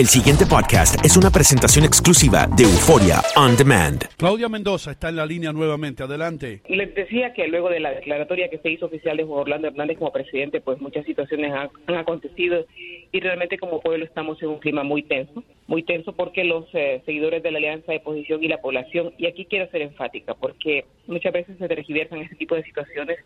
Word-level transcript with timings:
El 0.00 0.06
siguiente 0.06 0.46
podcast 0.46 1.04
es 1.04 1.18
una 1.18 1.28
presentación 1.28 1.84
exclusiva 1.84 2.46
de 2.56 2.62
Euforia 2.62 3.20
On 3.36 3.54
Demand. 3.54 4.02
Claudia 4.16 4.48
Mendoza 4.48 4.92
está 4.92 5.10
en 5.10 5.16
la 5.16 5.26
línea 5.26 5.52
nuevamente. 5.52 6.02
Adelante. 6.02 6.62
Les 6.70 6.94
decía 6.94 7.34
que 7.34 7.46
luego 7.48 7.68
de 7.68 7.80
la 7.80 7.90
declaratoria 7.90 8.48
que 8.48 8.56
se 8.56 8.70
hizo 8.70 8.86
oficial 8.86 9.18
de 9.18 9.24
Juan 9.24 9.40
Orlando 9.40 9.68
Hernández 9.68 9.98
como 9.98 10.10
presidente, 10.10 10.62
pues 10.62 10.80
muchas 10.80 11.04
situaciones 11.04 11.52
han, 11.52 11.68
han 11.86 11.96
acontecido 11.96 12.64
y 13.12 13.20
realmente 13.20 13.58
como 13.58 13.82
pueblo 13.82 14.06
estamos 14.06 14.42
en 14.42 14.48
un 14.48 14.58
clima 14.58 14.84
muy 14.84 15.02
tenso, 15.02 15.44
muy 15.66 15.82
tenso 15.82 16.14
porque 16.14 16.44
los 16.44 16.64
eh, 16.72 17.02
seguidores 17.04 17.42
de 17.42 17.50
la 17.50 17.58
Alianza 17.58 17.92
de 17.92 17.98
Oposición 17.98 18.42
y 18.42 18.48
la 18.48 18.62
población, 18.62 19.12
y 19.18 19.26
aquí 19.26 19.44
quiero 19.44 19.70
ser 19.70 19.82
enfática 19.82 20.32
porque 20.32 20.86
muchas 21.08 21.34
veces 21.34 21.58
se 21.58 21.68
tergiversan 21.68 22.20
este 22.20 22.36
tipo 22.36 22.54
de 22.54 22.62
situaciones 22.62 23.18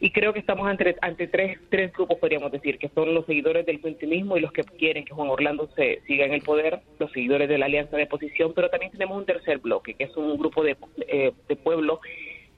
y 0.00 0.10
creo 0.10 0.32
que 0.32 0.40
estamos 0.40 0.66
ante, 0.66 0.96
ante 1.02 1.26
tres, 1.28 1.58
tres 1.68 1.92
grupos, 1.92 2.18
podríamos 2.18 2.50
decir, 2.50 2.78
que 2.78 2.88
son 2.88 3.14
los 3.14 3.26
seguidores 3.26 3.66
del 3.66 3.80
continuismo 3.80 4.36
y 4.36 4.40
los 4.40 4.52
que 4.52 4.64
quieren 4.64 5.04
que 5.04 5.12
Juan 5.12 5.28
Orlando 5.28 5.68
se 5.76 6.00
siga 6.06 6.24
en 6.24 6.32
el 6.32 6.40
poder, 6.40 6.80
los 6.98 7.12
seguidores 7.12 7.48
de 7.48 7.58
la 7.58 7.66
Alianza 7.66 7.96
de 7.96 8.04
Oposición, 8.04 8.52
pero 8.54 8.70
también 8.70 8.92
tenemos 8.92 9.18
un 9.18 9.26
tercer 9.26 9.58
bloque, 9.58 9.94
que 9.94 10.04
es 10.04 10.16
un 10.16 10.38
grupo 10.38 10.64
de, 10.64 10.76
eh, 11.06 11.32
de 11.48 11.56
pueblo 11.56 12.00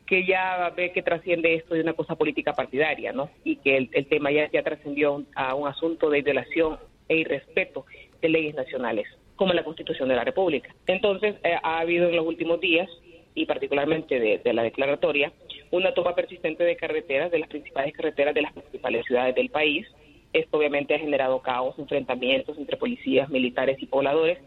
que 0.06 0.24
ya 0.24 0.72
ve 0.76 0.92
que 0.92 1.02
trasciende 1.02 1.54
esto 1.54 1.74
de 1.74 1.80
una 1.80 1.94
cosa 1.94 2.14
política 2.16 2.52
partidaria, 2.52 3.12
¿no? 3.12 3.30
Y 3.44 3.56
que 3.56 3.76
el, 3.76 3.88
el 3.92 4.06
tema 4.06 4.30
ya, 4.30 4.50
ya 4.50 4.62
trascendió 4.62 5.24
a 5.34 5.54
un 5.54 5.66
asunto 5.66 6.10
de 6.10 6.22
violación 6.22 6.78
e 7.08 7.16
irrespeto 7.16 7.86
de 8.20 8.28
leyes 8.28 8.54
nacionales, 8.54 9.06
como 9.36 9.52
la 9.52 9.64
Constitución 9.64 10.08
de 10.08 10.16
la 10.16 10.24
República. 10.24 10.74
Entonces, 10.86 11.36
eh, 11.42 11.56
ha 11.62 11.80
habido 11.80 12.08
en 12.08 12.16
los 12.16 12.26
últimos 12.26 12.60
días, 12.60 12.88
y 13.34 13.46
particularmente 13.46 14.20
de, 14.20 14.38
de 14.38 14.52
la 14.52 14.62
declaratoria, 14.62 15.32
una 15.72 15.92
toma 15.94 16.14
persistente 16.14 16.62
de 16.64 16.76
carreteras, 16.76 17.32
de 17.32 17.40
las 17.40 17.48
principales 17.48 17.92
carreteras 17.94 18.34
de 18.34 18.42
las 18.42 18.52
principales 18.52 19.04
ciudades 19.06 19.34
del 19.34 19.48
país. 19.48 19.86
Esto 20.32 20.58
obviamente 20.58 20.94
ha 20.94 20.98
generado 20.98 21.40
caos, 21.40 21.78
enfrentamientos 21.78 22.56
entre 22.58 22.76
policías, 22.76 23.28
militares 23.30 23.82
y 23.82 23.86
pobladores 23.86 24.38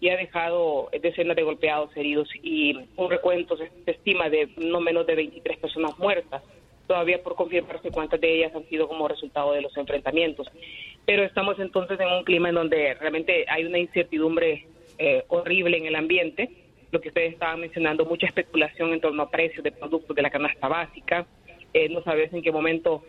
y 0.00 0.08
ha 0.08 0.16
dejado 0.16 0.90
decenas 1.00 1.36
de 1.36 1.44
golpeados, 1.44 1.96
heridos 1.96 2.28
y 2.42 2.76
un 2.96 3.08
recuento 3.08 3.56
se, 3.56 3.70
estima 3.86 4.28
de 4.28 4.48
no 4.56 4.80
menos 4.80 5.06
de 5.06 5.14
23 5.14 5.58
personas 5.58 5.96
muertas. 5.98 6.42
Todavía 6.88 7.22
por 7.22 7.36
confirmarse 7.36 7.92
cuántas 7.92 8.20
de 8.20 8.38
ellas 8.38 8.52
han 8.54 8.68
sido 8.68 8.88
como 8.88 9.06
resultado 9.06 9.52
de 9.52 9.62
los 9.62 9.76
enfrentamientos. 9.76 10.48
Pero 11.06 11.22
estamos 11.22 11.60
entonces 11.60 12.00
en 12.00 12.08
un 12.08 12.24
clima 12.24 12.48
en 12.48 12.56
donde 12.56 12.94
realmente 12.94 13.44
hay 13.48 13.64
una 13.64 13.78
incertidumbre 13.78 14.66
eh, 14.98 15.22
horrible 15.28 15.76
en 15.78 15.86
el 15.86 15.94
ambiente 15.94 16.50
lo 16.92 17.00
que 17.00 17.08
ustedes 17.08 17.32
estaban 17.32 17.60
mencionando, 17.60 18.04
mucha 18.04 18.26
especulación 18.26 18.92
en 18.92 19.00
torno 19.00 19.22
a 19.22 19.30
precios 19.30 19.64
de 19.64 19.72
productos 19.72 20.14
de 20.14 20.22
la 20.22 20.30
canasta 20.30 20.68
básica. 20.68 21.26
Eh, 21.74 21.88
no 21.88 22.02
sabes 22.02 22.30
en 22.34 22.42
qué 22.42 22.52
momento 22.52 23.02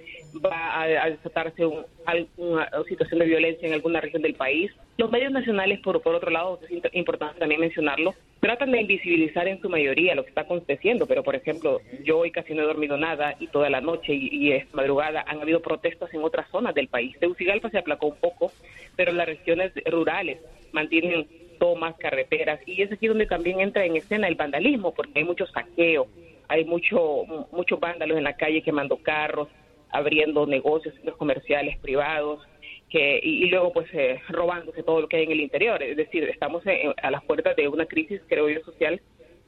va 0.44 0.82
a, 0.82 1.10
desatarse 1.10 1.66
un, 1.66 1.84
alguna 2.06 2.70
situación 2.88 3.20
de 3.20 3.26
violencia 3.26 3.68
en 3.68 3.74
alguna 3.74 4.00
región 4.00 4.22
del 4.22 4.36
país. 4.36 4.72
Los 4.98 5.12
medios 5.12 5.34
nacionales, 5.34 5.82
por, 5.82 5.98
otro 5.98 6.32
lado, 6.32 6.60
es 6.70 6.94
importante 6.94 7.40
también 7.40 7.60
mencionarlo, 7.60 8.14
tratan 8.40 8.72
de 8.72 8.82
invisibilizar 8.82 9.50
en 9.50 9.60
su 9.60 9.68
mayoría 9.68 10.16
lo 10.16 10.24
que 10.24 10.30
está 10.30 10.42
aconteciendo, 10.42 11.08
pero 11.08 11.24
por 11.24 11.36
ejemplo, 11.36 11.82
yo 12.06 12.20
hoy 12.20 12.32
casi 12.32 12.54
no 12.54 12.62
he 12.62 12.66
dormido 12.66 12.96
nada 12.96 13.36
y 13.38 13.48
toda 13.48 13.70
la 13.70 13.82
noche 13.82 14.14
y, 14.14 14.30
y 14.32 14.52
esta 14.54 14.78
madrugada 14.78 15.26
han 15.28 15.42
habido 15.42 15.62
protestas 15.62 16.14
en 16.14 16.24
otras 16.24 16.50
zonas 16.50 16.74
del 16.74 16.88
país. 16.88 17.18
Tegucigalpa 17.20 17.70
se 17.70 17.80
aplacó 17.80 18.08
un 18.08 18.18
poco, 18.18 18.54
pero 18.96 19.12
las 19.12 19.28
regiones 19.28 19.74
rurales 19.86 20.40
mantienen 20.72 21.28
tomas, 21.60 21.96
carreteras, 21.98 22.60
y 22.68 22.82
es 22.82 22.92
aquí 22.92 23.08
donde 23.08 23.26
también 23.26 23.60
entra 23.62 23.86
en 23.86 23.96
escena 23.96 24.28
el 24.28 24.36
vandalismo, 24.36 24.94
porque 24.94 25.20
hay 25.20 25.26
mucho 25.26 25.46
saqueo, 25.48 26.08
hay 26.48 26.66
mucho 26.66 27.24
muchos 27.52 27.80
vándalos 27.80 28.18
en 28.18 28.24
la 28.24 28.36
calle 28.36 28.62
quemando 28.62 28.98
carros, 28.98 29.48
abriendo 29.90 30.46
negocios, 30.46 30.94
centros 30.96 31.18
comerciales 31.18 31.78
privados, 31.80 32.42
que 32.90 33.20
y, 33.24 33.46
luego 33.50 33.74
pues 33.74 33.88
eh, 33.94 34.20
robándose 34.30 34.84
todo 34.84 35.02
lo 35.02 35.08
que 35.08 35.18
hay 35.18 35.24
en 35.24 35.32
el 35.32 35.42
interior. 35.42 35.82
Es 35.82 35.98
decir, 35.98 36.24
estamos 36.26 36.66
en- 36.68 36.94
a 37.02 37.10
las 37.12 37.24
puertas 37.24 37.56
de 37.56 37.68
una 37.68 37.86
crisis, 37.86 38.22
creo 38.28 38.50
yo, 38.50 38.60
social 38.62 39.02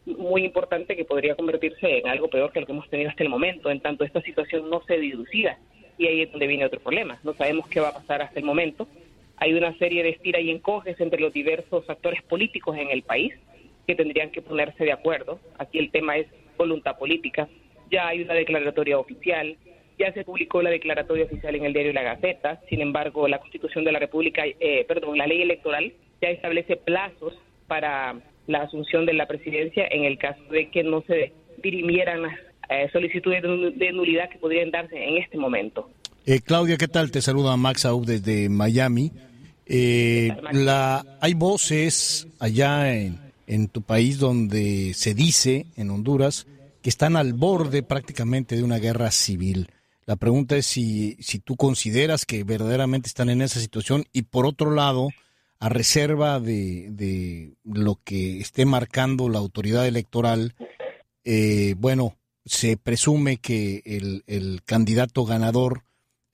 muy 0.05 0.45
importante 0.45 0.95
que 0.95 1.03
podría 1.05 1.35
convertirse 1.35 1.97
en 1.97 2.07
algo 2.07 2.27
peor 2.27 2.51
que 2.51 2.59
lo 2.59 2.65
que 2.67 2.71
hemos 2.71 2.89
tenido 2.89 3.09
hasta 3.09 3.23
el 3.23 3.29
momento, 3.29 3.71
en 3.71 3.79
tanto 3.79 4.03
esta 4.03 4.21
situación 4.21 4.69
no 4.69 4.81
se 4.85 4.97
dilucida. 4.97 5.57
Y 5.97 6.07
ahí 6.07 6.21
es 6.21 6.31
donde 6.31 6.45
viene 6.47 6.65
otro 6.65 6.79
problema. 6.79 7.19
No 7.23 7.33
sabemos 7.33 7.67
qué 7.69 7.79
va 7.79 7.89
a 7.89 7.93
pasar 7.93 8.21
hasta 8.21 8.39
el 8.39 8.45
momento. 8.45 8.87
Hay 9.37 9.53
una 9.53 9.77
serie 9.77 10.03
de 10.03 10.09
estira 10.09 10.39
y 10.39 10.49
encoges 10.49 10.99
entre 10.99 11.19
los 11.19 11.33
diversos 11.33 11.89
actores 11.89 12.21
políticos 12.23 12.77
en 12.77 12.89
el 12.89 13.03
país 13.03 13.33
que 13.85 13.95
tendrían 13.95 14.31
que 14.31 14.41
ponerse 14.41 14.83
de 14.83 14.91
acuerdo. 14.91 15.39
Aquí 15.57 15.77
el 15.77 15.91
tema 15.91 16.17
es 16.17 16.27
voluntad 16.57 16.97
política. 16.97 17.47
Ya 17.91 18.07
hay 18.07 18.21
una 18.21 18.33
declaratoria 18.33 18.97
oficial, 18.97 19.57
ya 19.99 20.11
se 20.13 20.23
publicó 20.23 20.61
la 20.61 20.69
declaratoria 20.69 21.25
oficial 21.25 21.55
en 21.55 21.65
el 21.65 21.73
diario 21.73 21.93
La 21.93 22.01
Gaceta. 22.01 22.61
Sin 22.69 22.81
embargo, 22.81 23.27
la 23.27 23.39
Constitución 23.39 23.83
de 23.83 23.91
la 23.91 23.99
República, 23.99 24.43
eh, 24.45 24.85
perdón, 24.87 25.17
la 25.17 25.27
ley 25.27 25.41
electoral 25.41 25.93
ya 26.21 26.29
establece 26.29 26.77
plazos 26.77 27.37
para 27.67 28.15
la 28.47 28.61
asunción 28.61 29.05
de 29.05 29.13
la 29.13 29.27
presidencia 29.27 29.87
en 29.89 30.05
el 30.05 30.17
caso 30.17 30.43
de 30.45 30.69
que 30.69 30.83
no 30.83 31.01
se 31.01 31.33
dirimieran 31.61 32.23
las 32.23 32.39
eh, 32.69 32.89
solicitudes 32.91 33.41
de 33.43 33.49
nul- 33.49 33.73
de 33.73 33.91
nulidad 33.91 34.29
que 34.29 34.37
podrían 34.39 34.71
darse 34.71 34.97
en 35.03 35.17
este 35.17 35.37
momento. 35.37 35.89
Eh, 36.27 36.41
Claudia, 36.41 36.77
¿qué 36.77 36.87
tal? 36.87 37.11
Te 37.11 37.21
saluda 37.21 37.55
Max 37.55 37.85
Aub 37.85 38.03
desde 38.03 38.49
Miami. 38.49 39.11
Eh, 39.67 40.35
la, 40.53 41.05
hay 41.21 41.35
voces 41.35 42.27
allá 42.39 42.93
en, 42.93 43.19
en 43.45 43.67
tu 43.67 43.83
país 43.83 44.17
donde 44.17 44.93
se 44.95 45.13
dice, 45.13 45.67
en 45.75 45.91
Honduras, 45.91 46.47
que 46.81 46.89
están 46.89 47.15
al 47.15 47.33
borde 47.33 47.83
prácticamente 47.83 48.55
de 48.55 48.63
una 48.63 48.79
guerra 48.79 49.11
civil. 49.11 49.69
La 50.07 50.15
pregunta 50.15 50.57
es 50.57 50.65
si, 50.65 51.15
si 51.19 51.37
tú 51.37 51.55
consideras 51.55 52.25
que 52.25 52.43
verdaderamente 52.43 53.07
están 53.07 53.29
en 53.29 53.43
esa 53.43 53.59
situación 53.59 54.05
y 54.11 54.23
por 54.23 54.47
otro 54.47 54.71
lado, 54.71 55.09
a 55.59 55.69
reserva 55.69 56.39
de, 56.39 56.87
de 56.89 57.53
lo 57.63 57.99
que 58.03 58.39
esté 58.39 58.65
marcando 58.65 59.29
la 59.29 59.37
autoridad 59.37 59.87
electoral, 59.87 60.55
eh, 61.23 61.75
bueno, 61.77 62.17
se 62.45 62.77
presume 62.77 63.37
que 63.37 63.83
el, 63.85 64.23
el 64.25 64.61
candidato 64.63 65.23
ganador 65.25 65.84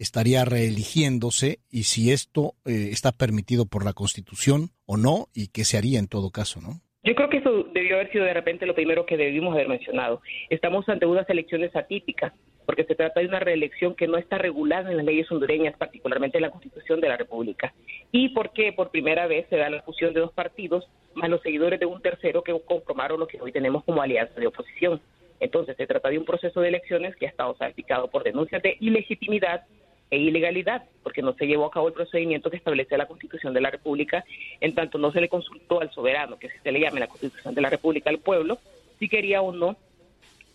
estaría 0.02 0.46
reeligiéndose 0.46 1.60
y 1.70 1.84
si 1.84 2.12
esto 2.12 2.56
eh, 2.66 2.90
está 2.92 3.12
permitido 3.12 3.68
por 3.68 3.86
la 3.86 3.94
Constitución 3.94 4.72
o 4.88 4.98
no 4.98 5.28
y 5.34 5.50
qué 5.50 5.64
se 5.64 5.78
haría 5.78 6.00
en 6.00 6.08
todo 6.08 6.32
caso, 6.32 6.60
¿no? 6.60 6.82
Yo 7.04 7.16
creo 7.16 7.30
que 7.30 7.38
eso 7.38 7.64
debió 7.74 7.96
haber 7.96 8.12
sido 8.12 8.26
de 8.26 8.34
repente 8.34 8.66
lo 8.66 8.76
primero 8.76 9.06
que 9.06 9.18
debimos 9.18 9.54
haber 9.54 9.68
mencionado. 9.68 10.22
Estamos 10.50 10.88
ante 10.90 11.06
unas 11.06 11.30
elecciones 11.30 11.76
atípicas, 11.76 12.34
porque 12.66 12.84
se 12.84 12.96
trata 12.96 13.20
de 13.20 13.28
una 13.28 13.40
reelección 13.40 13.96
que 13.96 14.08
no 14.08 14.18
está 14.18 14.38
regulada 14.38 14.90
en 14.90 14.98
las 14.98 15.06
leyes 15.06 15.32
hondureñas, 15.32 15.76
particularmente 15.78 16.38
en 16.38 16.44
la 16.44 16.52
Constitución 16.52 17.00
de 17.00 17.10
la 17.10 17.18
República. 17.18 17.74
Y 18.12 18.30
porque 18.30 18.72
por 18.74 18.92
primera 18.92 19.26
vez 19.28 19.48
se 19.50 19.58
da 19.58 19.70
la 19.70 19.82
fusión 19.82 20.14
de 20.14 20.20
dos 20.20 20.32
partidos, 20.34 20.88
más 21.16 21.30
los 21.30 21.42
seguidores 21.42 21.80
de 21.80 21.88
un 21.88 22.02
tercero 22.02 22.44
que 22.44 22.60
conformaron 22.66 23.20
lo 23.20 23.28
que 23.28 23.42
hoy 23.42 23.52
tenemos 23.52 23.84
como 23.84 24.02
alianza 24.02 24.40
de 24.40 24.48
oposición. 24.48 25.02
Entonces, 25.40 25.76
se 25.76 25.88
trata 25.88 26.10
de 26.10 26.20
un 26.20 26.26
proceso 26.26 26.62
de 26.62 26.68
elecciones 26.68 27.16
que 27.16 27.26
ha 27.26 27.30
estado 27.30 27.56
salpicado 27.58 28.10
por 28.10 28.24
denuncias 28.24 28.62
de 28.62 28.78
ilegitimidad 28.80 29.64
e 30.12 30.18
ilegalidad, 30.18 30.84
porque 31.04 31.22
no 31.22 31.34
se 31.34 31.48
llevó 31.48 31.66
a 31.66 31.72
cabo 31.72 31.88
el 31.88 31.94
procedimiento 31.94 32.52
que 32.52 32.58
establece 32.58 32.98
la 32.98 33.08
Constitución 33.08 33.54
de 33.54 33.62
la 33.62 33.72
República, 33.72 34.26
en 34.60 34.76
tanto 34.76 34.98
no 34.98 35.12
se 35.12 35.22
le 35.22 35.30
consultó 35.30 35.80
al 35.80 35.90
soberano, 35.92 36.38
que 36.38 36.50
se 36.50 36.72
le 36.72 36.82
llame 36.82 37.00
la 37.00 37.08
Constitución 37.08 37.56
de 37.56 37.62
la 37.62 37.70
República, 37.70 38.10
al 38.10 38.20
pueblo, 38.20 38.60
si 39.00 39.08
quería 39.08 39.42
o 39.42 39.54
no 39.54 39.78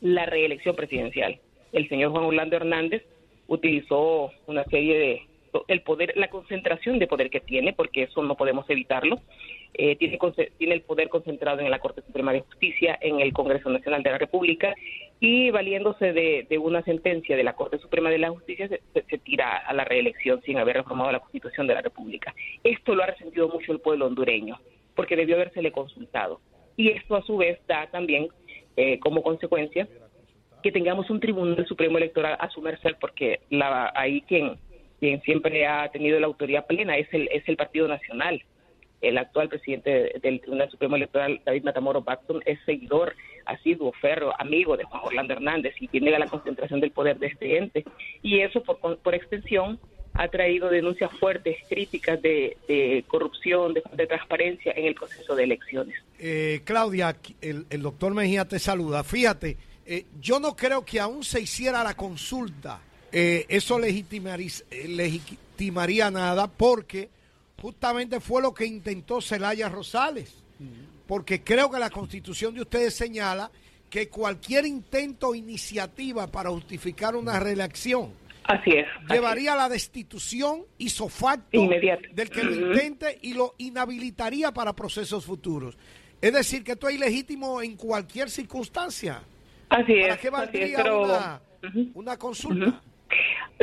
la 0.02 0.26
reelección 0.26 0.76
presidencial. 0.76 1.40
El 1.72 1.88
señor 1.88 2.12
Juan 2.12 2.24
Orlando 2.24 2.56
Hernández 2.56 3.02
utilizó 3.48 4.30
una 4.46 4.64
serie 4.64 4.98
de 4.98 5.22
el 5.68 5.80
poder, 5.80 6.12
la 6.16 6.28
concentración 6.28 6.98
de 6.98 7.06
poder 7.06 7.30
que 7.30 7.40
tiene, 7.40 7.72
porque 7.72 8.02
eso 8.02 8.22
no 8.22 8.34
podemos 8.34 8.68
evitarlo, 8.68 9.20
eh, 9.72 9.96
tiene, 9.96 10.18
tiene 10.58 10.74
el 10.74 10.82
poder 10.82 11.08
concentrado 11.08 11.60
en 11.60 11.70
la 11.70 11.78
Corte 11.78 12.02
Suprema 12.02 12.32
de 12.32 12.40
Justicia, 12.40 12.98
en 13.00 13.20
el 13.20 13.32
Congreso 13.32 13.70
Nacional 13.70 14.02
de 14.02 14.10
la 14.10 14.18
República, 14.18 14.74
y 15.20 15.50
valiéndose 15.50 16.12
de, 16.12 16.58
una 16.58 16.82
sentencia 16.82 17.36
de 17.36 17.44
la 17.44 17.54
Corte 17.54 17.78
Suprema 17.78 18.10
de 18.10 18.18
la 18.18 18.30
Justicia, 18.30 18.68
se, 18.68 19.18
tira 19.18 19.58
a 19.58 19.72
la 19.72 19.84
reelección 19.84 20.42
sin 20.42 20.58
haber 20.58 20.76
reformado 20.76 21.10
la 21.12 21.20
Constitución 21.20 21.66
de 21.66 21.74
la 21.74 21.82
República. 21.82 22.34
Esto 22.62 22.94
lo 22.94 23.02
ha 23.02 23.06
resentido 23.06 23.48
mucho 23.48 23.72
el 23.72 23.80
pueblo 23.80 24.06
hondureño, 24.06 24.58
porque 24.94 25.16
debió 25.16 25.36
habérsele 25.36 25.72
consultado. 25.72 26.40
Y 26.76 26.90
esto, 26.90 27.16
a 27.16 27.22
su 27.22 27.38
vez, 27.38 27.58
da 27.66 27.86
también 27.90 28.28
eh, 28.76 28.98
como 29.00 29.22
consecuencia 29.22 29.88
que 30.62 30.72
tengamos 30.72 31.08
un 31.10 31.20
Tribunal 31.20 31.66
Supremo 31.66 31.96
Electoral 31.96 32.36
a 32.38 32.50
su 32.50 32.60
merced, 32.60 32.96
porque 33.00 33.40
la, 33.50 33.92
ahí 33.94 34.20
quien 34.22 34.58
quien 34.98 35.20
siempre 35.22 35.66
ha 35.66 35.90
tenido 35.90 36.18
la 36.18 36.26
autoridad 36.26 36.66
plena 36.66 36.96
es 36.96 37.12
el, 37.12 37.28
es 37.28 37.46
el 37.48 37.56
Partido 37.56 37.88
Nacional. 37.88 38.42
El 39.02 39.18
actual 39.18 39.48
presidente 39.48 40.18
del 40.22 40.40
Tribunal 40.40 40.70
Supremo 40.70 40.96
Electoral, 40.96 41.40
David 41.44 41.64
Matamoros 41.64 42.04
Baxton, 42.04 42.42
es 42.46 42.58
seguidor, 42.64 43.14
asiduo, 43.46 43.92
ferro, 43.92 44.32
amigo 44.38 44.76
de 44.76 44.84
Juan 44.84 45.02
Orlando 45.04 45.34
Hernández 45.34 45.74
y 45.80 45.88
que 45.88 46.00
niega 46.00 46.18
la 46.18 46.26
concentración 46.26 46.80
del 46.80 46.90
poder 46.90 47.18
de 47.18 47.28
este 47.28 47.58
ente. 47.58 47.84
Y 48.22 48.40
eso, 48.40 48.62
por, 48.62 48.98
por 48.98 49.14
extensión, 49.14 49.78
ha 50.14 50.28
traído 50.28 50.68
denuncias 50.68 51.10
fuertes, 51.18 51.56
críticas 51.68 52.20
de, 52.22 53.04
corrupción, 53.06 53.74
de, 53.74 53.82
de, 53.92 54.06
transparencia 54.06 54.72
en 54.72 54.86
el 54.86 54.94
proceso 54.94 55.34
de 55.34 55.44
elecciones. 55.44 55.96
Eh, 56.18 56.62
Claudia, 56.64 57.16
el, 57.40 57.66
el, 57.70 57.82
doctor 57.82 58.14
Mejía 58.14 58.46
te 58.46 58.58
saluda. 58.58 59.04
Fíjate, 59.04 59.56
eh, 59.84 60.04
yo 60.20 60.40
no 60.40 60.56
creo 60.56 60.84
que 60.84 61.00
aún 61.00 61.22
se 61.22 61.40
hiciera 61.40 61.84
la 61.84 61.94
consulta 61.94 62.80
eh, 63.18 63.46
eso 63.48 63.78
eh, 63.82 64.88
legitimaría, 64.88 66.10
nada 66.10 66.48
porque 66.48 67.08
justamente 67.60 68.20
fue 68.20 68.42
lo 68.42 68.52
que 68.52 68.66
intentó 68.66 69.20
Celaya 69.20 69.68
Rosales. 69.68 70.34
Porque 71.06 71.42
creo 71.42 71.70
que 71.70 71.78
la 71.78 71.90
constitución 71.90 72.54
de 72.54 72.62
ustedes 72.62 72.94
señala 72.94 73.50
que 73.90 74.08
cualquier 74.08 74.66
intento 74.66 75.28
o 75.28 75.34
iniciativa 75.34 76.26
para 76.26 76.50
justificar 76.50 77.14
una 77.14 77.38
reelección 77.38 78.12
Así 78.48 78.70
es. 78.70 78.86
Llevaría 79.10 79.54
a 79.54 79.56
la 79.56 79.68
destitución 79.68 80.62
isofacto 80.78 81.68
del 82.12 82.30
que 82.30 82.44
lo 82.44 82.70
intente 82.70 83.18
y 83.22 83.34
lo 83.34 83.54
inhabilitaría 83.58 84.52
para 84.52 84.72
procesos 84.72 85.24
futuros. 85.24 85.76
Es 86.20 86.32
decir, 86.32 86.62
que 86.62 86.72
esto 86.72 86.88
es 86.88 86.94
ilegítimo 86.94 87.60
en 87.60 87.76
cualquier 87.76 88.30
circunstancia. 88.30 89.20
Así 89.68 90.00
¿Para 90.00 90.14
es. 90.14 90.20
qué 90.20 90.30
valdría 90.30 90.84
una, 91.94 92.16
consulta? 92.16 92.80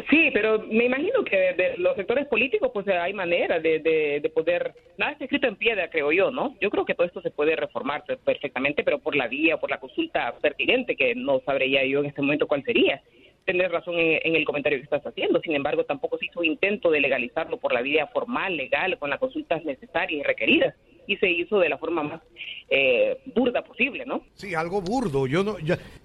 Sí, 0.09 0.31
pero 0.33 0.59
me 0.59 0.85
imagino 0.85 1.23
que 1.23 1.37
de 1.53 1.75
los 1.77 1.95
sectores 1.95 2.25
políticos 2.25 2.71
pues 2.73 2.87
hay 2.87 3.13
manera 3.13 3.59
de, 3.59 3.79
de, 3.79 4.29
poder, 4.33 4.73
nada 4.97 5.11
está 5.11 5.25
escrito 5.25 5.47
en 5.47 5.55
piedra, 5.55 5.89
creo 5.89 6.11
yo, 6.11 6.31
¿no? 6.31 6.55
Yo 6.59 6.71
creo 6.71 6.83
que 6.83 6.95
todo 6.95 7.05
esto 7.05 7.21
se 7.21 7.29
puede 7.29 7.55
reformar 7.55 8.03
perfectamente, 8.25 8.83
pero 8.83 8.97
por 8.97 9.15
la 9.15 9.27
vía, 9.27 9.57
por 9.57 9.69
la 9.69 9.79
consulta 9.79 10.33
pertinente, 10.41 10.95
que 10.95 11.13
no 11.13 11.41
sabría 11.45 11.85
yo 11.85 11.99
en 11.99 12.07
este 12.07 12.21
momento 12.21 12.47
cuál 12.47 12.63
sería. 12.63 13.03
Tener 13.45 13.71
razón 13.71 13.95
en, 13.97 14.35
el 14.35 14.45
comentario 14.45 14.79
que 14.79 14.85
estás 14.85 15.05
haciendo, 15.05 15.39
sin 15.41 15.53
embargo, 15.53 15.83
tampoco 15.83 16.17
se 16.17 16.25
hizo 16.25 16.43
intento 16.43 16.89
de 16.89 17.01
legalizarlo 17.01 17.57
por 17.57 17.73
la 17.73 17.81
vía 17.81 18.07
formal, 18.07 18.57
legal, 18.57 18.97
con 18.97 19.11
las 19.11 19.19
consultas 19.19 19.63
necesarias 19.63 20.21
y 20.21 20.23
requeridas 20.23 20.73
y 21.07 21.17
se 21.17 21.29
hizo 21.29 21.59
de 21.59 21.69
la 21.69 21.77
forma 21.77 22.03
más 22.03 22.21
eh, 22.69 23.19
burda 23.35 23.63
posible, 23.63 24.05
¿no? 24.05 24.23
Sí, 24.33 24.55
algo 24.55 24.81
burdo. 24.81 25.27
Yo 25.27 25.43
no, 25.43 25.57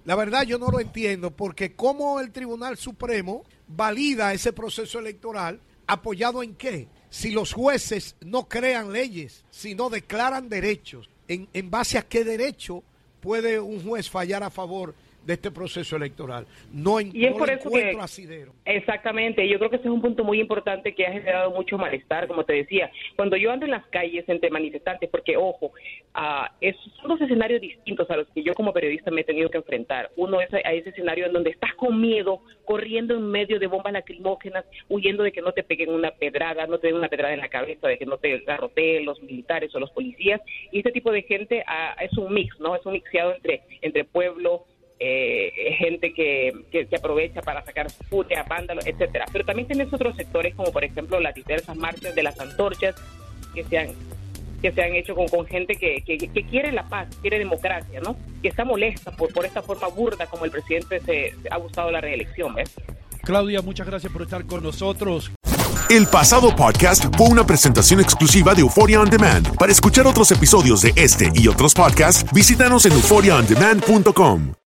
la 0.05 0.15
verdad 0.15 0.43
yo 0.43 0.57
no 0.57 0.69
lo 0.69 0.79
entiendo 0.79 1.31
porque 1.31 1.75
cómo 1.75 2.19
el 2.19 2.31
Tribunal 2.31 2.77
Supremo 2.77 3.43
valida 3.67 4.33
ese 4.33 4.53
proceso 4.53 4.99
electoral 4.99 5.59
apoyado 5.87 6.43
en 6.43 6.55
qué? 6.55 6.87
Si 7.09 7.31
los 7.31 7.53
jueces 7.53 8.15
no 8.21 8.47
crean 8.47 8.93
leyes, 8.93 9.45
sino 9.49 9.89
declaran 9.89 10.49
derechos, 10.49 11.09
¿en, 11.27 11.47
en 11.53 11.71
base 11.71 11.97
a 11.97 12.07
qué 12.07 12.23
derecho 12.23 12.83
puede 13.19 13.59
un 13.59 13.83
juez 13.83 14.09
fallar 14.09 14.43
a 14.43 14.49
favor 14.49 14.93
de 15.29 15.35
este 15.35 15.51
proceso 15.51 15.95
electoral. 15.95 16.47
No, 16.73 16.99
en, 16.99 17.15
y 17.15 17.25
es 17.25 17.33
por 17.33 17.51
eso 17.51 17.69
que, 17.69 17.95
asidero. 18.01 18.51
Exactamente, 18.65 19.47
yo 19.47 19.59
creo 19.59 19.69
que 19.69 19.75
ese 19.75 19.87
es 19.87 19.93
un 19.93 20.01
punto 20.01 20.23
muy 20.23 20.39
importante 20.39 20.95
que 20.95 21.05
ha 21.05 21.11
generado 21.11 21.51
mucho 21.51 21.77
malestar, 21.77 22.27
como 22.27 22.45
te 22.45 22.53
decía. 22.53 22.89
Cuando 23.15 23.37
yo 23.37 23.51
ando 23.51 23.65
en 23.65 23.71
las 23.71 23.85
calles 23.89 24.27
entre 24.27 24.49
manifestantes, 24.49 25.07
porque, 25.07 25.37
ojo, 25.37 25.67
uh, 26.15 26.71
son 26.99 27.09
dos 27.09 27.21
escenarios 27.21 27.61
distintos 27.61 28.09
a 28.09 28.17
los 28.17 28.27
que 28.29 28.41
yo 28.41 28.55
como 28.55 28.73
periodista 28.73 29.11
me 29.11 29.21
he 29.21 29.23
tenido 29.23 29.51
que 29.51 29.59
enfrentar. 29.59 30.09
Uno 30.15 30.41
es 30.41 30.51
a 30.51 30.73
ese 30.73 30.89
escenario 30.89 31.27
en 31.27 31.33
donde 31.33 31.51
estás 31.51 31.75
con 31.75 32.01
miedo, 32.01 32.41
corriendo 32.65 33.13
en 33.13 33.29
medio 33.29 33.59
de 33.59 33.67
bombas 33.67 33.93
lacrimógenas, 33.93 34.65
huyendo 34.89 35.21
de 35.21 35.31
que 35.31 35.43
no 35.43 35.51
te 35.51 35.61
peguen 35.61 35.91
una 35.91 36.09
pedrada, 36.09 36.65
no 36.65 36.79
te 36.79 36.87
den 36.87 36.95
una 36.95 37.07
pedrada 37.07 37.35
en 37.35 37.41
la 37.41 37.49
cabeza, 37.49 37.87
de 37.87 37.99
que 37.99 38.07
no 38.07 38.17
te 38.17 38.39
garroteen 38.39 39.05
los 39.05 39.21
militares 39.21 39.75
o 39.75 39.79
los 39.79 39.91
policías. 39.91 40.41
Y 40.71 40.79
este 40.79 40.91
tipo 40.91 41.11
de 41.11 41.21
gente 41.21 41.63
uh, 41.67 42.03
es 42.03 42.17
un 42.17 42.33
mix, 42.33 42.59
¿no? 42.59 42.75
Es 42.75 42.83
un 42.83 42.93
mixeado 42.93 43.35
entre, 43.35 43.61
entre 43.83 44.05
pueblo, 44.05 44.65
eh, 44.99 45.75
gente 45.77 46.13
que, 46.13 46.53
que, 46.71 46.87
aprovecha 46.95 47.41
para 47.41 47.63
sacar 47.63 47.87
putea, 48.09 48.43
vándalos, 48.43 48.85
etcétera. 48.85 49.25
Pero 49.31 49.45
también 49.45 49.67
tienes 49.67 49.91
otros 49.93 50.15
sectores, 50.17 50.53
como 50.55 50.71
por 50.71 50.83
ejemplo 50.83 51.19
las 51.19 51.33
diversas 51.33 51.75
marchas 51.77 52.13
de 52.13 52.23
las 52.23 52.39
antorchas 52.39 52.95
que 53.53 53.63
se 53.63 53.77
han, 53.77 53.87
que 54.61 54.71
se 54.71 54.81
han 54.81 54.93
hecho 54.95 55.15
con, 55.15 55.27
con 55.29 55.45
gente 55.45 55.75
que, 55.75 56.03
que, 56.05 56.43
quiere 56.43 56.71
la 56.71 56.87
paz, 56.89 57.07
quiere 57.21 57.39
democracia, 57.39 58.01
¿no? 58.01 58.17
Que 58.41 58.49
está 58.49 58.65
molesta 58.65 59.11
por, 59.15 59.31
por 59.33 59.45
esta 59.45 59.61
forma 59.61 59.87
burda 59.87 60.27
como 60.27 60.45
el 60.45 60.51
presidente 60.51 60.99
se, 60.99 61.33
ha 61.49 61.57
gustado 61.57 61.91
la 61.91 62.01
reelección, 62.01 62.53
¿ves? 62.55 62.73
Claudia, 63.23 63.61
muchas 63.61 63.87
gracias 63.87 64.11
por 64.11 64.23
estar 64.23 64.45
con 64.45 64.63
nosotros. 64.63 65.31
El 65.89 66.07
pasado 66.07 66.55
podcast 66.55 67.05
fue 67.17 67.29
una 67.29 67.45
presentación 67.45 67.99
exclusiva 67.99 68.53
de 68.53 68.61
Euphoria 68.61 69.01
On 69.01 69.09
Demand. 69.09 69.55
Para 69.55 69.71
escuchar 69.71 70.05
otros 70.05 70.31
episodios 70.31 70.81
de 70.83 70.93
este 70.95 71.31
y 71.33 71.47
otros 71.47 71.73
podcasts, 71.73 72.31
visítanos 72.31 72.85
en 72.85 72.91
euphoriaondemand.com. 72.91 74.58